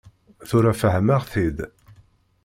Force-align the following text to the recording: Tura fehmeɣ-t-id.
Tura 0.47 0.73
fehmeɣ-t-id. 0.81 1.57